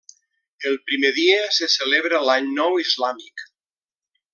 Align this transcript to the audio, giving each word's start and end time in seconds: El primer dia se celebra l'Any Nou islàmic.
El 0.69 0.79
primer 0.87 1.11
dia 1.19 1.37
se 1.59 1.69
celebra 1.75 2.25
l'Any 2.31 2.51
Nou 2.59 2.83
islàmic. 2.89 3.49